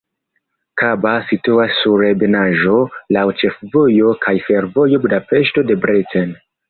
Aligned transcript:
Kaba 0.81 1.11
situas 1.31 1.75
sur 1.81 2.03
ebenaĵo, 2.07 2.79
laŭ 3.17 3.25
ĉefvojo 3.43 4.15
kaj 4.25 4.35
fervojo 4.49 5.01
Budapeŝto-Debrecen. 5.05 6.35